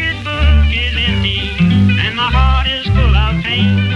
[0.00, 1.40] pocketbook is empty
[2.00, 3.92] and my heart is full of pain.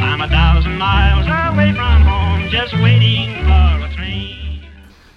[0.00, 4.60] I'm a thousand miles away from home, just waiting for a train.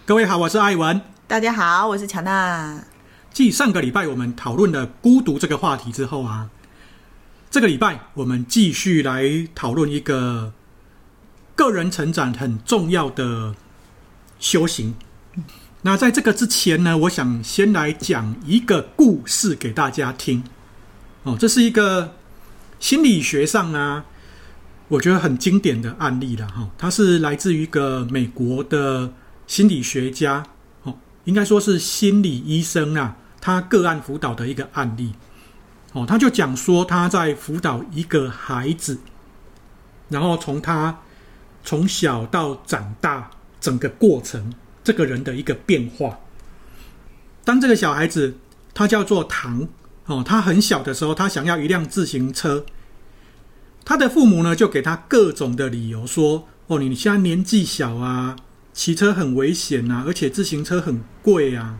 [0.05, 1.01] 各位好，我是艾文。
[1.27, 2.83] 大家好，我是乔娜。
[3.33, 6.49] 继上个礼拜我们讨论了孤独这个话题之后啊，
[7.49, 10.53] 这个礼拜我们继续来讨论一个
[11.55, 13.55] 个人成长很重要的
[14.39, 14.95] 修行。
[15.83, 20.43] 那在这个之前呢，我想先来讲一个故事给大家听。
[21.23, 22.15] 哦，这是一个
[22.79, 24.05] 心理学上啊，
[24.89, 26.69] 我觉得很经典的案例了哈。
[26.77, 29.11] 它是来自于一个美国的
[29.47, 30.45] 心理学家，
[30.83, 35.13] 哦，应该说是心理医生啊，他个案辅导的一个案例。
[35.93, 38.99] 哦，他就讲说他在辅导一个孩子，
[40.09, 40.99] 然后从他
[41.63, 44.53] 从小到长大整个过程。
[44.83, 46.19] 这个人的一个变化。
[47.43, 48.35] 当这个小孩子，
[48.73, 49.67] 他叫做唐
[50.05, 52.65] 哦，他很小的时候，他想要一辆自行车。
[53.83, 58.35] 他的父母呢，就给他各种的理由说：“哦，你现在年纪小啊，
[58.73, 61.79] 骑车很危险啊，而且自行车很贵啊。”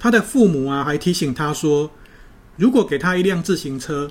[0.00, 1.90] 他的父母啊，还提醒他说
[2.56, 4.10] ：“如果给他一辆自行车，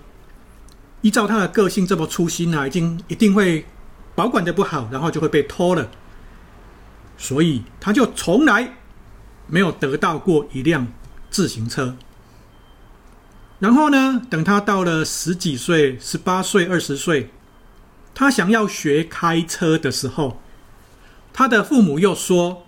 [1.02, 3.66] 依照他的个性这么粗心啊，已经一定会
[4.14, 5.90] 保管的不好，然后就会被偷了。”
[7.20, 8.78] 所以他就从来
[9.46, 10.88] 没有得到过一辆
[11.30, 11.96] 自行车。
[13.60, 17.30] 然后呢，等他到了十几岁、十八岁、二十岁，
[18.16, 20.42] 他想要学开车的时候，
[21.34, 22.66] 他的父母又说：“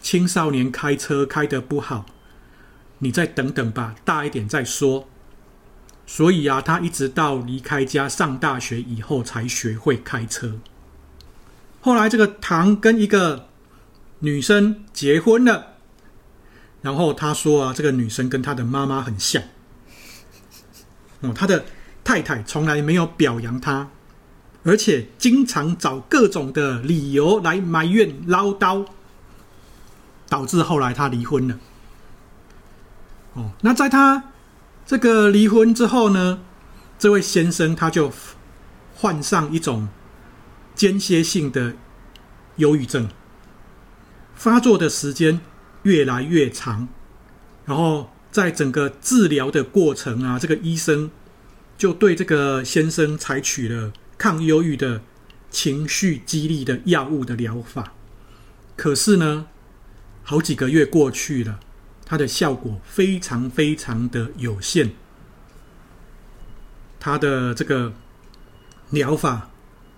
[0.00, 2.06] 青少年开车开得不好，
[3.00, 5.06] 你再等等吧，大一点再说。”
[6.06, 10.58] 所以啊，他一直到离开家上大学以后才学会开车。
[11.82, 13.49] 后来，这个唐跟一个
[14.20, 15.76] 女生结婚了，
[16.82, 19.42] 然后他说啊，这个女生跟他的妈妈很像。
[21.20, 21.64] 哦，他的
[22.04, 23.90] 太太从来没有表扬他，
[24.62, 28.86] 而且经常找各种的理由来埋怨唠叨，
[30.28, 31.58] 导致后来他离婚了。
[33.34, 34.32] 哦，那在他
[34.86, 36.40] 这个离婚之后呢，
[36.98, 38.12] 这位先生他就
[38.94, 39.88] 患上一种
[40.74, 41.74] 间歇性的
[42.56, 43.08] 忧郁症。
[44.40, 45.38] 发作的时间
[45.82, 46.88] 越来越长，
[47.66, 51.10] 然后在整个治疗的过程啊，这个医生
[51.76, 55.02] 就对这个先生采取了抗忧郁的
[55.50, 57.92] 情绪激励的药物的疗法。
[58.76, 59.46] 可是呢，
[60.22, 61.60] 好几个月过去了，
[62.06, 64.92] 它的效果非常非常的有限，
[66.98, 67.92] 他的这个
[68.88, 69.50] 疗法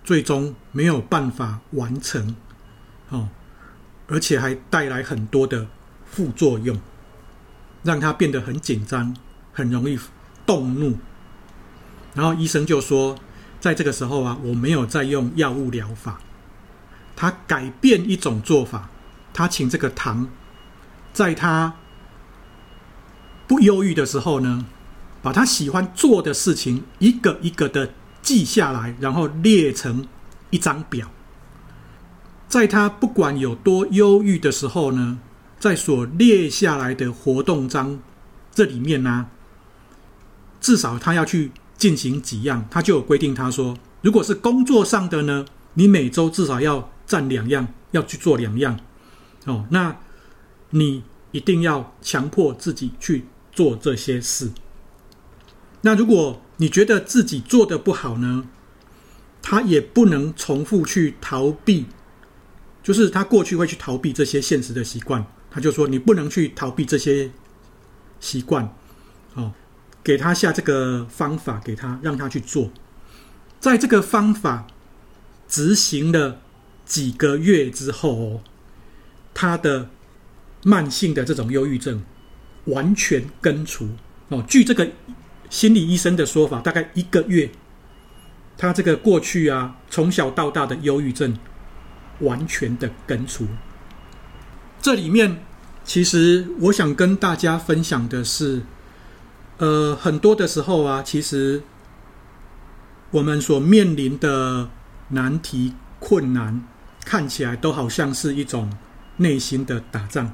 [0.03, 2.35] 最终没有办法完成，
[3.11, 3.29] 哦。
[4.13, 5.67] 而且还带来很多的
[6.05, 6.79] 副作用，
[7.83, 9.17] 让他变得很紧张，
[9.55, 9.99] 很容易
[10.45, 10.99] 动怒。
[12.13, 13.19] 然后医生就说，
[13.59, 16.21] 在这个时候啊，我没有再用药物疗法，
[17.17, 18.91] 他改变一种做法，
[19.33, 20.29] 他请这个唐，
[21.15, 21.73] 在他
[23.47, 24.67] 不忧郁的时候呢，
[25.23, 30.07] 把他喜欢做的事情一个一个的记下来，然后列成
[30.51, 31.11] 一张表。
[32.53, 35.19] 在他不管有多忧郁的时候呢，
[35.59, 37.99] 在所列下来的活动章
[38.53, 39.31] 这里面呢、啊，
[40.61, 43.35] 至少他要去进行几样，他就有规定。
[43.35, 48.79] 他说，如果是工作上的呢，你每周至少要占两样，要去做两样。
[49.47, 49.97] 哦，那
[50.69, 54.51] 你一定要强迫自己去做这些事。
[55.81, 58.45] 那如果你觉得自己做得不好呢，
[59.41, 61.87] 他也不能重复去逃避。
[62.83, 67.31] 就是他过去会去逃避这些现实的习惯，他就说你不能去逃避这些
[68.19, 68.75] 习惯，
[69.35, 69.53] 哦，
[70.03, 72.71] 给他下这个方法给他，让他去做，
[73.61, 74.67] 在这个方法
[75.47, 76.41] 执行了
[76.85, 78.41] 几个月之后哦，
[79.33, 79.89] 他的
[80.65, 82.03] 慢性的这种忧郁症
[82.65, 83.91] 完全根除
[84.29, 84.43] 哦。
[84.49, 84.91] 据这个
[85.49, 87.49] 心理医生的说法，大概一个月，
[88.59, 91.39] 他这个过去啊从小到大的忧郁症。
[92.23, 93.47] 完全的根除。
[94.81, 95.45] 这里面，
[95.85, 98.63] 其实我想跟大家分享的是，
[99.59, 101.63] 呃，很多的时候啊，其实
[103.13, 104.69] 我们所面临的
[105.11, 106.65] 难题、困难，
[107.05, 108.77] 看起来都好像是一种
[109.19, 110.33] 内心的打仗，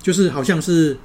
[0.00, 0.98] 就是好像是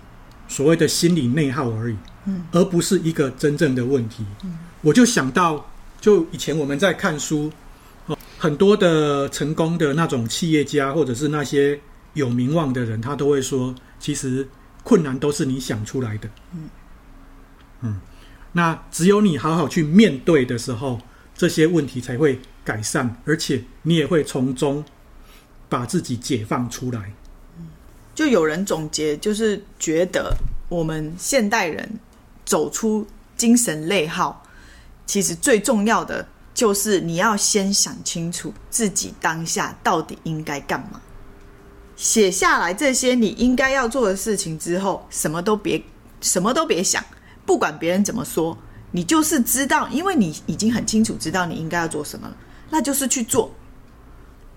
[0.48, 4.25] 所谓的心理内耗而已，嗯，而不是一个真正的问题。
[4.44, 5.69] 嗯，我就想到，
[6.01, 7.51] 就以前我们在看书。
[8.38, 11.80] 很多的成功的那种企业家，或者是那些
[12.13, 14.48] 有名望的人，他都会说，其实
[14.84, 16.30] 困难都是你想出来的。
[16.54, 16.69] 嗯，
[17.81, 18.01] 嗯，
[18.51, 21.00] 那只有你好好去面对的时候，
[21.36, 24.84] 这些问题才会改善，而且你也会从中
[25.68, 27.12] 把自己解放出来。
[28.13, 30.36] 就有人总结，就是觉得
[30.69, 32.00] 我们现代人
[32.45, 33.06] 走出
[33.36, 34.44] 精神内耗，
[35.06, 41.00] 其实最重要的就是你要先想清楚自己当下到底应该干嘛。
[41.95, 45.80] 写下来这些你应该要做的事情之后，什么都别
[46.19, 47.06] 什么都别想，
[47.45, 48.57] 不管别人怎么说，
[48.89, 52.36] 你就是知道，因为你已经很清楚知道你应该要做什么了，
[52.71, 53.53] 那就是去做。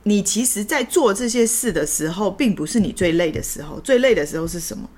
[0.05, 3.79] 你其实，在做这些事的时候，并不是你最累的时候。
[3.81, 4.89] 最累的时候是什么？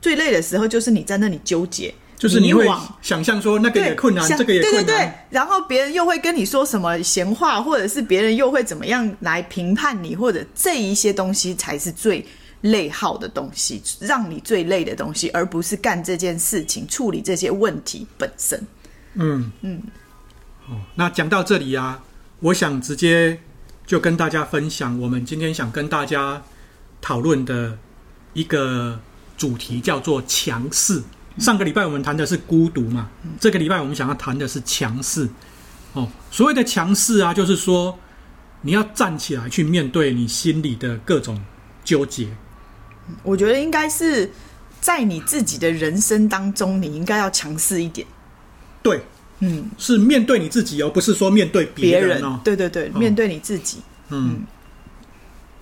[0.00, 2.68] 最累的时候就是你在那里纠结，就是你会
[3.00, 4.84] 想象说那个也困难，这个也困难。
[4.84, 12.26] 对对对，然后别人又会跟你说什么闲话，或者是别人又会怎么样来评判你，或者这一些东西才是最
[12.60, 18.60] 内耗的东西，让你最累的东西，而不是干这件事情、处理这些问题本身。
[19.14, 19.82] 嗯嗯。
[20.68, 22.02] 哦，那讲到这里啊，
[22.40, 23.38] 我想直接。
[23.86, 26.42] 就跟大家分享，我们今天想跟大家
[27.00, 27.78] 讨论的
[28.34, 29.00] 一个
[29.34, 31.02] 主题叫做强势。
[31.38, 33.08] 上个礼拜我们谈的是孤独嘛，
[33.38, 35.28] 这个礼拜我们想要谈的是强势。
[35.92, 37.98] 哦，所谓的强势啊，就是说
[38.62, 41.40] 你要站起来去面对你心里的各种
[41.84, 42.28] 纠结。
[43.22, 44.30] 我觉得应该是
[44.80, 48.06] 在你自己的人生当中，你应该要强势一点。
[48.82, 49.00] 对。
[49.40, 52.40] 嗯，是面对你自己哦，不是说面对别人哦。
[52.42, 53.78] 对对对，面对你自己。
[54.08, 54.42] 嗯，嗯，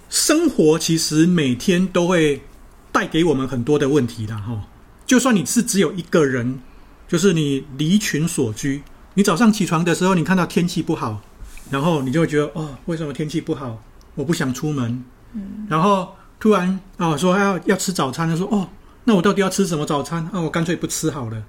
[0.08, 2.42] 生活其实每天都会
[2.90, 4.58] 带给我们很多的问题的哈。
[5.06, 6.60] 就算你是只有一个人，
[7.06, 8.82] 就是你离群所居，
[9.14, 11.22] 你早上起床的时候，你看到天气不好，
[11.70, 13.80] 然后你就会觉得哦，为什么天气不好？
[14.14, 15.04] 我不想出门。
[15.32, 18.68] 嗯，然后突然啊，说要要吃早餐，他说哦，
[19.04, 20.28] 那我到底要吃什么早餐？
[20.32, 21.42] 啊，我干脆不吃好了。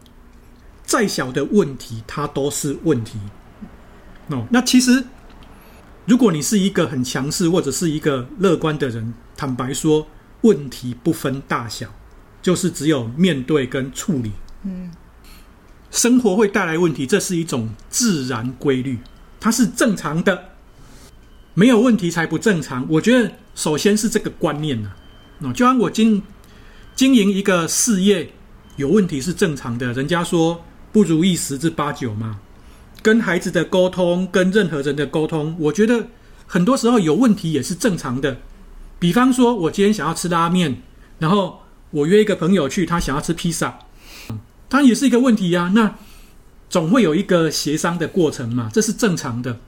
[0.83, 3.17] 再小的问题，它都是问题。
[4.27, 5.03] 哦，那其实，
[6.05, 10.05] 如果你是一个很强势或者是一个乐观的人，坦白说，
[10.41, 11.87] 问题不分大小，
[12.41, 14.31] 就是只有面对跟处理。
[14.63, 14.91] 嗯，
[15.91, 18.99] 生活会带来问题，这是一种自然规律，
[19.39, 20.49] 它是正常的，
[21.53, 22.85] 没有问题才不正常。
[22.89, 24.91] 我觉得，首先是这个观念呐。
[25.39, 26.21] 哦，就像我经
[26.95, 28.31] 经营一个事业，
[28.75, 29.93] 有问题是正常的。
[29.93, 30.63] 人家说。
[30.89, 32.39] 不如意十之八九嘛，
[33.03, 36.07] 跟孩子的沟通，跟任何人的沟通，我觉得
[36.47, 38.37] 很多时候有问题也是正常的。
[38.97, 40.81] 比方说，我今天想要吃拉面，
[41.19, 41.61] 然后
[41.91, 43.79] 我约一个朋友去，他想要吃披萨，
[44.69, 45.71] 他也是一个问题呀。
[45.73, 45.95] 那
[46.69, 49.59] 总会有一个协商的过程嘛，这是正常的。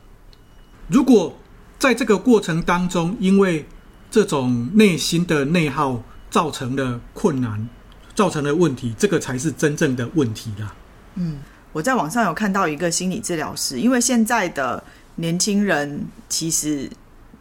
[0.88, 1.38] 如果
[1.78, 3.66] 在这个过程当中，因为
[4.12, 7.70] 这种内心的内耗造成了困难，
[8.14, 10.76] 造成了问题，这个才是真正的问题啦。
[11.16, 11.40] 嗯，
[11.72, 14.84] 我在网上有看到一个心理治疗师，因为现在的
[15.16, 16.90] 年轻人其实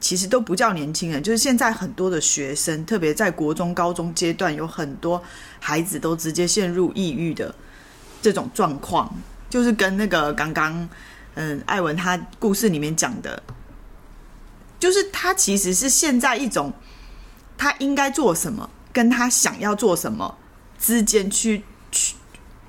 [0.00, 5.22] 其实都不叫年轻人，就是现在很多的学生，特别在国中、高中阶段，有很多
[5.60, 7.54] 孩子都直接陷入抑郁的
[8.22, 9.12] 这种状况，
[9.50, 10.88] 就是跟那个刚刚
[11.34, 13.42] 嗯艾文他故事里面讲的，
[14.78, 16.72] 就是他其实是现在一种
[17.56, 20.36] 他应该做什么，跟他想要做什么
[20.78, 22.14] 之间去去。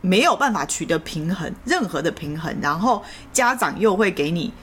[0.02, 3.04] 没有办法取得平衡，任何的平衡，然后
[3.34, 4.54] 家长又会给你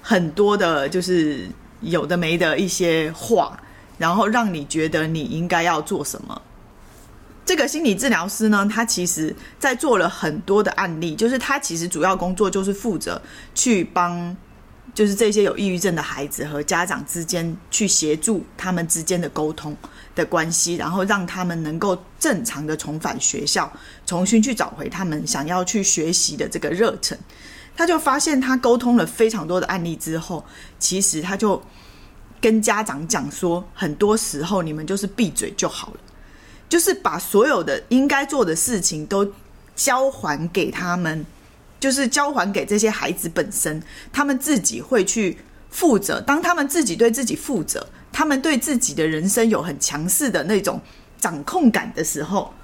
[0.00, 1.48] 很多的，就是
[1.84, 3.58] 有的没的一些话，
[3.98, 6.42] 然后让你觉得你应该要做什么。
[7.46, 13.20] 这个心理治疗师呢，他其实在做了很多的案例，就是他其实主要工作就是负责
[13.54, 14.36] 去帮，
[14.94, 19.76] 就是这些有抑郁症的孩子和家长之间去协助他们之间的沟通。
[20.14, 23.68] 的关系，然后让他们能够正常的重返学校，
[24.06, 27.18] 重新去找回他们想要去学习的这个热忱。
[27.76, 30.44] 他就发现，他沟通了非常多的案例之后，
[30.78, 31.62] 其实他就
[32.40, 36.00] 跟家长讲说，很多时候你们就是闭嘴就好了，
[36.68, 39.32] 就是把所有的应该做的事情都
[39.74, 41.24] 交还给他们，
[41.80, 45.38] 就是交还给这些孩子本身，他们自己会去
[45.70, 46.20] 负责。
[46.20, 47.86] 当他们自己对自己负责。
[48.16, 50.80] 他们对自己的人生有很强势的那种
[51.18, 52.54] 掌控感的时候，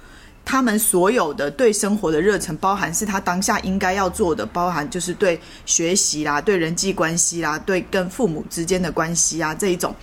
[0.43, 9.95] 他们所有的对生活的热忱，包含是他当下应该要做的，包含就是对学习啦、对人际关系啦、对跟父母之间的关系啊这一种，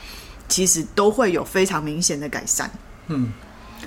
[0.49, 2.71] 其实都会有非常明显的改善。
[3.09, 3.33] 嗯，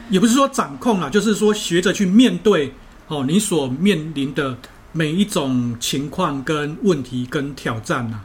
[0.09, 2.73] 也不是说掌控啦，就是说学着去面对
[3.07, 4.55] 哦，你所面临的
[4.91, 8.21] 每一种情况跟问题跟挑战呐。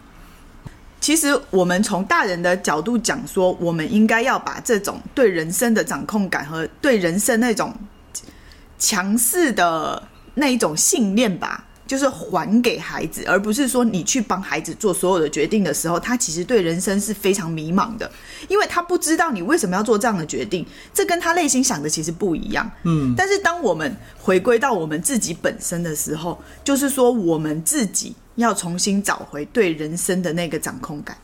[0.98, 7.72] 其实，我们从大人的角度讲说，我们应该要把这种对人生的掌控感和对人生那种
[8.78, 10.02] 强势的
[10.34, 11.64] 那一种信念吧。
[11.86, 18.10] 就是还给孩子，而不是说你去帮孩子做所有的决定的时候，他其实对人生是非常迷茫的，
[18.48, 22.68] 因为他不知道你为什么要做这样的决定，这跟他内心想的其实不一样。
[22.82, 31.16] 嗯，但是当我们回归到我们自己本身的时候，就是说我们自己要重新找回对人生的那个掌控感。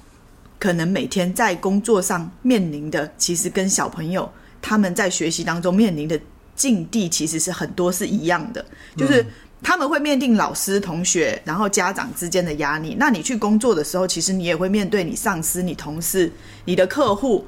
[0.61, 4.31] 可能每天在工作上面临的，其实跟小朋友
[4.61, 6.17] 他们在学习当中面临的
[6.55, 8.65] 境地，其实是很多是一样的，
[8.97, 9.25] 就是。
[9.65, 12.97] 他们会面临老师、同学，然后家长之间的压力。
[12.99, 16.29] 那你去工作的时候，其实你也会面对你上司、你同事、
[16.65, 17.47] 你的客户，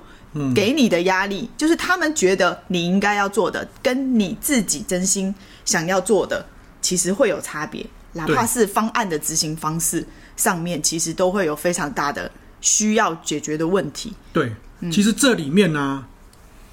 [0.54, 5.34] 给你的压力，嗯、就是他们觉得你应该要做的，跟你自己真心
[5.64, 6.46] 想要做的，
[6.80, 7.84] 其实会有差别。
[8.12, 10.06] 哪怕是方案的执行方式
[10.36, 12.30] 上面，其实都会有非常大的
[12.60, 14.14] 需要解决的问题。
[14.32, 14.52] 对，
[14.88, 16.08] 其实这里面呢、啊，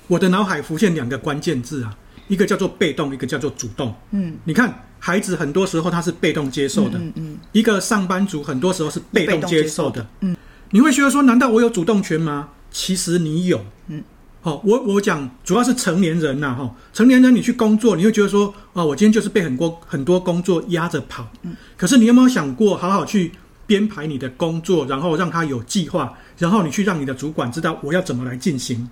[0.06, 1.98] 我的脑海浮现两个关键字啊，
[2.32, 3.94] 一个叫做被动，一个叫做主动。
[4.12, 4.74] 嗯，你看。
[5.04, 10.38] 孩子很多时候他是被动接受的，嗯嗯，一个上班族很多时候是被动接受的，嗯，
[10.70, 12.50] 你会觉得说，难道我有主动权吗？
[12.70, 14.04] 其实你有，嗯，
[14.42, 23.32] 好，我我讲主要是成年人呐，哈，成年人你去工作，你会觉得说，啊，我今天就是被很多很多工作压着跑，嗯，可是你有没有想过，好好去
[23.66, 28.88] 编排你的工作，然后让他有计划，然后你去让你的主管知道我要怎么来进行，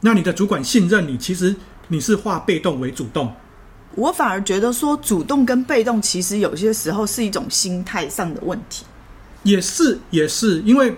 [0.00, 1.56] 那你的主管信任你，其实
[1.90, 3.30] 你是化被动为主动。
[3.96, 8.86] 我反而觉得说，主动跟被动其实有些时候是一种心态上的问题。
[9.42, 10.94] 也是，也是，因为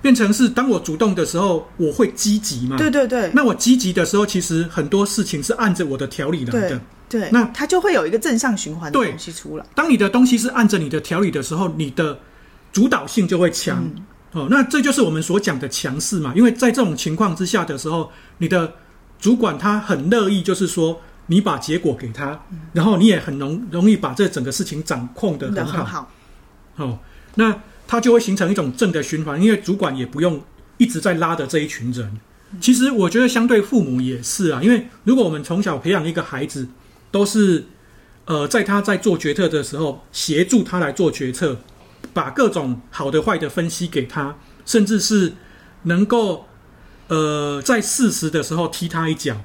[0.00, 2.78] 变成是当我主动的时候，我会积极嘛。
[2.78, 3.30] 对对对。
[3.34, 6.68] 那我积极的时候，其实很多事情是按着我的条理来的。
[6.70, 6.80] 对。
[7.10, 9.66] 对，那它就会有一个正向循环的东西出来。
[9.74, 12.16] 当你的东西是按着你的条理的时候，你的
[12.72, 13.84] 主导性就会强。
[13.84, 14.42] 嗯。
[14.42, 16.32] 哦，那这就是我们所讲的强势嘛。
[16.36, 18.72] 因为在这种情况之下的时候，你的
[19.20, 21.00] 主管他很乐意，就是说。
[21.26, 25.76] 你把结果给他，然后你也很容容易把这整个事情掌控的很好。
[25.76, 26.10] 很好。
[26.74, 26.98] 哦，
[27.36, 30.42] 那他就会形成一种正的循环，因为主管也不用
[30.76, 32.18] 一直在拉着这一群人。
[32.60, 36.66] 其实我觉得，相对父母也是啊，因为如果我们从小培养一个孩子，
[37.12, 37.64] 都是
[38.24, 41.56] 呃，在他在做决策的时候，协助他来做决策，
[42.12, 44.36] 把各种好的坏的分析给他，
[44.66, 45.34] 甚至是
[45.84, 46.46] 能够
[47.10, 49.36] 呃，在事实的时候踢他一脚。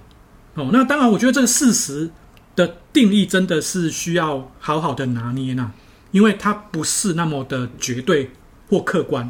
[0.54, 2.10] 哦，那当然，我觉得这个事实
[2.56, 5.72] 的定义真的是需要好好的拿捏呐，
[6.12, 8.30] 因为它不是那么的绝对
[8.70, 9.30] 或客观。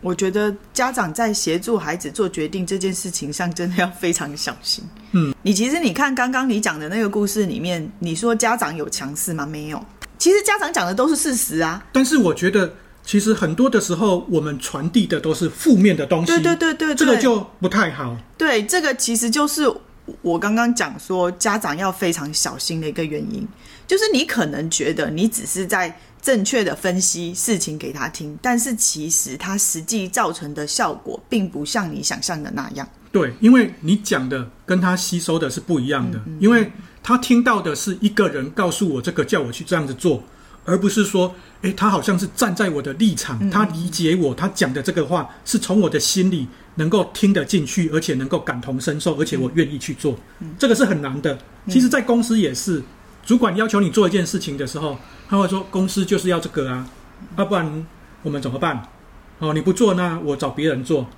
[0.00, 4.84] 我觉得家长在协助孩子做决定这件事情上，真的要非常小心。
[5.12, 9.46] 嗯，你其实你看刚刚你讲的那个故事里面，你说家长有强势吗？
[9.46, 9.80] 没有，
[10.18, 11.82] 其实家长讲的都是事实啊。
[11.92, 16.26] 但是我觉得，其实很多的时候，我们传递的都是负面的东西。
[16.26, 18.16] 对对对对，这个就不太好。
[18.38, 19.72] 对，这个其实就是。
[20.20, 23.46] 我刚刚讲说，家长要非常小心的一个原因，
[23.86, 32.86] 就是你可能觉得你只是在正确的分析事情给他听，但是其实他实际造成的效果，并不像你想象的那样。
[33.12, 40.20] 对，因为你讲的跟他吸收的是不一样的，嗯嗯，因为他听到的是一个人告诉我这个，叫我去这样子做。
[40.64, 50.16] 而不是说，诶，他好像是站在我的立场，他理解我，他讲的这个话是从我的心里能够听得进去，而且能够感同身受，而且我愿意去做，
[50.58, 51.36] 这个是很难的。
[51.68, 52.80] 其实，在公司也是，
[53.26, 54.96] 主管要求你做一件事情的时候，
[55.28, 56.86] 他会说，公司就是要这个啊，
[57.36, 57.86] 要不然
[58.22, 58.86] 我们怎么办？
[59.40, 61.08] 哦，你不做，那我找别人做。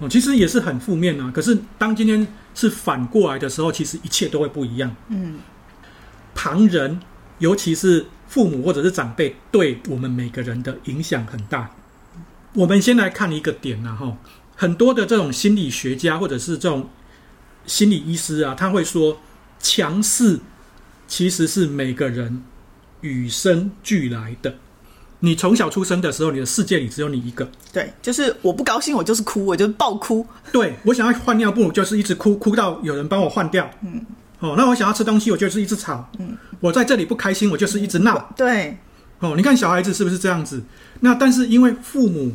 [0.00, 1.30] 哦，其实也是很负面啊。
[1.32, 4.92] 可是，当今天是反过来的时候，其实一切都会不一样。
[5.08, 5.38] 嗯，
[6.34, 7.00] 旁人，
[7.38, 8.04] 尤其是。
[8.30, 11.68] 父母或者是长辈对我们每个人的影响很大。
[12.54, 14.16] 我们先来看一个点啊，哈，
[14.54, 16.88] 很多的这种心理学家或者是这种
[17.66, 19.18] 心理医师啊，他会说，
[19.58, 20.38] 强势
[21.08, 22.44] 其实是每个人
[23.00, 24.54] 与生俱来的。
[25.18, 27.50] 你从小出生的时候，你的世界里只有你一个。
[27.72, 30.24] 对，就是我不高兴，我就是哭，我就是爆哭。
[30.52, 33.68] 对，我想要换尿布，就是一直哭，哭到有人帮我换掉。
[33.82, 34.06] 嗯。
[34.40, 36.10] 哦，那我想要吃东西，我就是一直吵。
[36.18, 38.32] 嗯，我在这里不开心，我就是一直闹。
[38.36, 38.78] 对。
[39.18, 40.62] 哦，你看小孩子是不是这样子？
[41.00, 42.32] 那但是因为父母，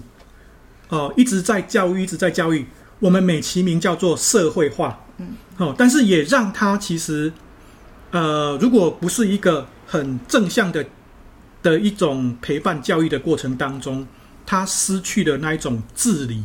[0.89, 2.67] 哦，一直在教育，一直在教育，
[2.99, 4.99] 我们美其名叫做社会化。
[5.17, 5.29] 嗯。
[5.57, 7.33] 哦，但是也让他其实，
[8.11, 10.85] 呃，如果不是一个很正向的
[11.63, 14.05] 的一种陪伴教育的过程当中，
[14.45, 16.43] 他失去了那一种自理，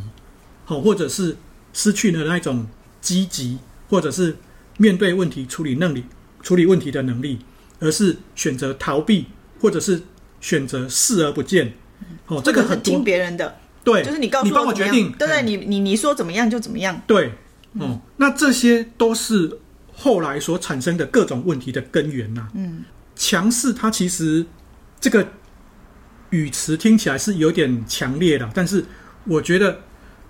[0.65, 1.37] 哦，或者是
[1.71, 2.65] 失去了那一种
[2.99, 4.35] 积极，或者是。
[4.81, 6.03] 面对问题处理能力，
[6.41, 7.37] 处理问题的能力，
[7.79, 9.27] 而是选择逃避，
[9.59, 10.01] 或者是
[10.39, 11.71] 选择视而不见。
[12.25, 16.99] 哦，这个很听别人的，对，就是你告诉我，你帮我决定，对对，你你你说怎么样就怎么样。
[17.05, 17.27] 对，
[17.73, 19.59] 哦、嗯，那这些都是
[19.93, 22.49] 后来所产生的各种问题的根源呐、啊。
[22.55, 22.83] 嗯，
[23.15, 24.43] 强势，它其实
[24.99, 25.27] 这个
[26.31, 28.83] 语词听起来是有点强烈的，但是
[29.25, 29.79] 我觉得，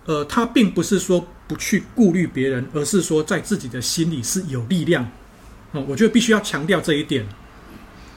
[0.05, 5.03] 呃，他并不是说不去顾虑别人，而是说在自己的心里是有力量。
[5.71, 7.25] 哦，我觉得必须要强调这一点。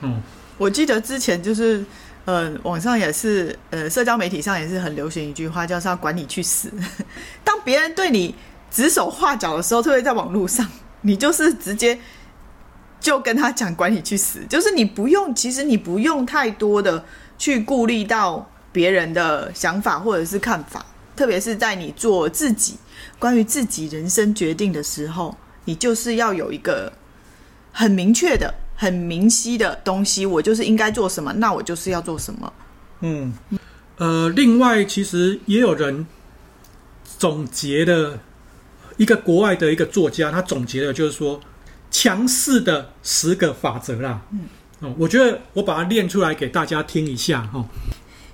[0.00, 0.22] 嗯，
[0.58, 1.84] 我记得之前就是，
[2.24, 6.70] 呃，网上也是，呃，社交媒体上也是很流行一句话，叫“是管你去死”。
[7.44, 8.34] 当别人对你
[8.70, 10.66] 指手画脚的时候，特别在网络上，
[11.02, 11.98] 你就是直接。
[13.00, 14.40] 就跟他讲，管你去死！
[14.48, 17.04] 就是你不用，其实你不用太多的
[17.36, 20.82] 去顾虑到别人的想法或者是看法，
[21.14, 22.74] 特别是在你做自己
[23.18, 26.92] 关于自己人生决定的时候，你就是要有一个
[27.72, 30.26] 很明确的、很明晰的东西。
[30.26, 32.52] 我就是应该做什么，那我就是要做什么。
[33.00, 33.32] 嗯，
[33.96, 36.06] 呃，另外，其实也有人
[37.18, 38.18] 总结的
[38.96, 41.40] 一个国外的一个作家，他总结的就是说。
[41.90, 44.40] 强势的十个法则啦，嗯，
[44.80, 47.64] 哦，我觉得我把它念出来给大家听一下哈。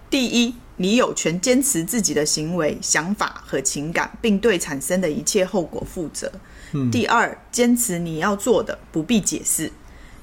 [0.09, 6.33] 第一，你有权坚持自己的行为、想法和情感，并对产生的一切后果负责。
[6.73, 6.91] 嗯。
[6.91, 9.71] 第二，坚持你要做的，不必解释。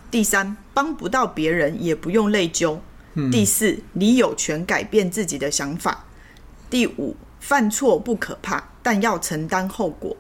[0.10, 2.80] 第三，帮不到别人也不用内疚。
[3.14, 3.30] 嗯。
[3.30, 6.06] 第四，你有权改变自己的想法。
[6.72, 10.18] 第五，犯错不可怕，但要承担后果。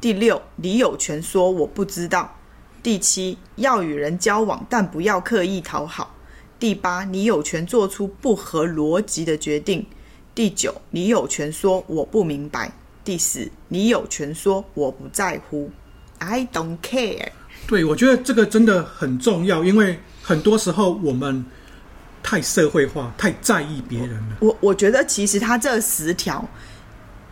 [0.00, 2.36] 第六，你有权说我不知道。
[2.82, 6.15] 第七，要与人交往，但不要刻意讨好。
[6.58, 9.84] 第八，你有权做出不合逻辑的决定。
[10.34, 12.72] 第九，你有权说我不明白。
[13.04, 15.70] 第十，你有权说我不在乎。
[16.18, 17.28] I don't care。
[17.66, 21.44] 对，我觉得这个真的很重要，因为很多时候我们
[22.22, 24.36] 太社会化，太在意别人了。
[24.40, 26.46] 我我觉得其实他这十条。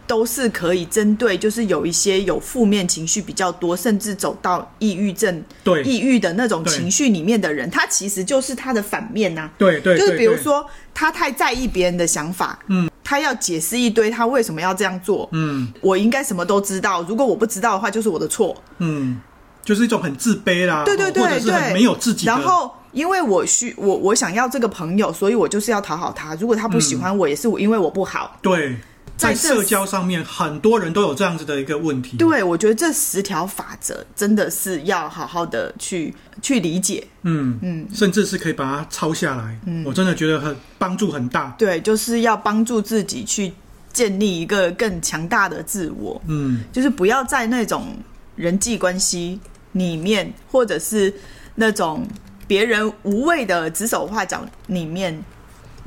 [0.07, 9.51] 都是可以针对，就是有一些有负面情绪比较多，甚至走到抑郁症、对抑郁的那种情绪里面的人，他其实就是他的反面呐、啊。
[9.57, 19.19] 对对，就是比如说他太在意别人的想法，嗯，他要解释一堆他为什么要这样做，嗯，我应该什么都知道，如果我不知道的话，就是我的错，嗯，
[19.65, 22.27] 就是一种很自卑啦，对对对，或者是很没有自己。
[22.27, 26.35] 然后因为我需我我想要这个朋友，所以我就是要讨好他。
[26.35, 28.39] 如果他不喜欢我，嗯、也是我因为我不好。
[28.43, 28.77] 对。
[29.17, 32.17] 在社交上面，很多人都有这样子的一个问题。
[32.17, 37.07] 对，我觉得这十条法则真的是要好好的去去理解。
[37.23, 39.59] 嗯嗯，甚至是可以把它抄下来。
[39.67, 41.55] 嗯，我真的觉得很帮助很大。
[41.57, 43.53] 对，就是要帮助自己去
[43.93, 46.21] 建立一个更强大的自我。
[46.27, 47.97] 嗯，就是不要在那种
[48.35, 49.39] 人际关系
[49.73, 51.15] 里面，或者是
[51.55, 52.05] 那种
[52.49, 55.23] 别人无谓的指手画脚里面，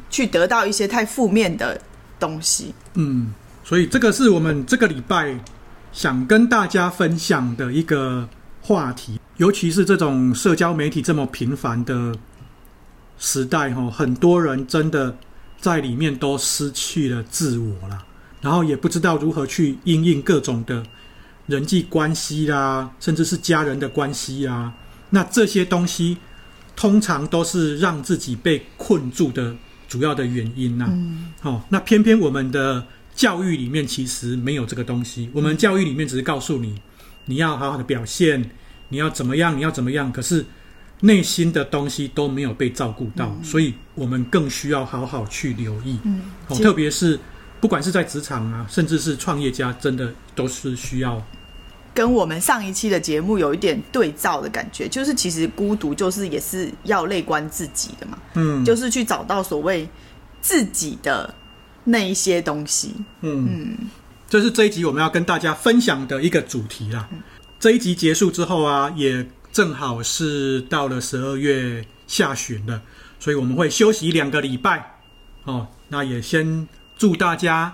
[0.09, 1.79] 去得到一些太负面的
[2.19, 5.39] 东西，嗯，所以这个是我们这个礼拜
[5.91, 8.27] 想跟大家分享的一个
[8.61, 12.15] 话题，尤其是这种社交媒体这么频繁的
[13.17, 15.15] 时代，哈，很多人真的
[15.59, 18.03] 在里面都失去了自我了，
[18.41, 20.83] 然后也不知道如何去应应各种的
[21.45, 24.73] 人际关系啦，甚至是家人的关系啊，
[25.11, 26.17] 那这些东西
[26.75, 29.55] 通常都是让自己被困住的。
[29.87, 35.29] 主要的原因呐、啊，嗯，哦，那偏偏我们的教育里面其实没有这个东西。
[35.33, 36.79] 我们教育里面只是告诉你，
[37.25, 38.49] 你要好好的表现，
[38.89, 40.11] 你要怎么样，你要怎么样。
[40.11, 40.45] 可是
[41.01, 45.97] 内心的东西都没有被照顾到，嗯、所以我们更需要好好去留意。
[46.03, 47.19] 嗯，哦，特别是
[47.59, 51.23] 不管是在职场啊，甚至是创业家，真的都是需要。
[51.97, 59.89] 跟我们上一期的节目有一点对照的感觉，就是其实孤独就是也是要内观自己的嘛，嗯，就是去找到所谓
[60.39, 61.33] 自己的
[61.83, 63.77] 那一些东西，嗯嗯，
[64.29, 67.07] 这是这一集我们要跟大家分享的一个主题啦。
[67.11, 67.17] 嗯、
[67.59, 72.79] 这一集结束之后啊，也正好是到了十二月下旬了，
[73.19, 74.99] 所以我们会休息两个礼拜
[75.45, 75.65] 哦。
[75.87, 77.73] 那也先祝大家。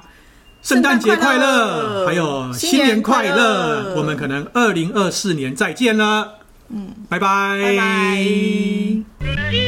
[0.63, 3.93] 圣诞节快乐，还有新年快乐！
[3.97, 6.35] 我们可能二零二四年再见了。
[6.69, 7.59] 嗯，拜拜。
[7.61, 9.62] 拜拜。